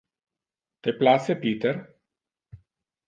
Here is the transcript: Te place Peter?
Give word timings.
Te 0.87 0.95
place 1.03 1.35
Peter? 1.45 1.75